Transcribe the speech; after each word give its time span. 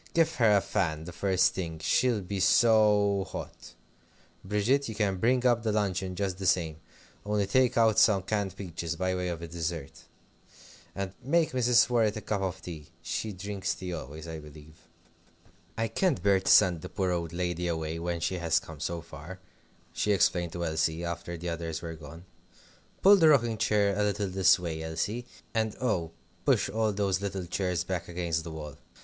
give 0.15 0.33
her 0.37 0.57
a 0.57 0.61
fan 0.61 1.03
the 1.03 1.11
first 1.11 1.53
thing. 1.53 1.77
She'll 1.77 2.21
be 2.21 2.39
so 2.39 3.27
hot. 3.31 3.75
Bridget, 4.43 4.89
you 4.89 4.95
can 4.95 5.17
bring 5.17 5.45
up 5.45 5.61
the 5.61 5.71
luncheon 5.71 6.15
just 6.15 6.39
the 6.39 6.47
same, 6.47 6.77
only 7.23 7.45
take 7.45 7.77
out 7.77 7.99
some 7.99 8.23
canned 8.23 8.55
peaches, 8.55 8.95
by 8.95 9.13
way 9.13 9.27
of 9.27 9.43
a 9.43 9.47
dessert, 9.47 10.05
and 10.95 11.13
make 11.21 11.51
Mrs. 11.51 11.87
Worrett 11.87 12.15
a 12.17 12.21
cup 12.21 12.41
of 12.41 12.63
tea. 12.63 12.87
She 13.03 13.31
drinks 13.31 13.75
tea 13.75 13.93
always, 13.93 14.27
I 14.27 14.39
believe. 14.39 14.87
"I 15.77 15.87
can't 15.87 16.23
bear 16.23 16.39
to 16.39 16.49
send 16.51 16.81
the 16.81 16.89
poor 16.89 17.11
old 17.11 17.31
lady 17.31 17.67
away 17.67 17.99
when 17.99 18.21
she 18.21 18.39
has 18.39 18.59
come 18.59 18.79
so 18.79 19.01
far," 19.03 19.39
she 19.93 20.13
explained 20.13 20.53
to 20.53 20.65
Elsie, 20.65 21.05
after 21.05 21.37
the 21.37 21.49
others 21.49 21.83
were 21.83 21.93
gone. 21.93 22.25
"Pull 23.03 23.17
the 23.17 23.29
rocking 23.29 23.59
chair 23.59 23.95
a 23.95 24.01
little 24.01 24.29
this 24.29 24.57
way, 24.57 24.81
Elsie. 24.81 25.27
And 25.53 25.75
oh! 25.79 26.09
push 26.43 26.69
all 26.71 26.91
those 26.91 27.21
little 27.21 27.45
chairs 27.45 27.83
back 27.83 28.07
against 28.07 28.43
the 28.43 28.49
wall. 28.49 28.77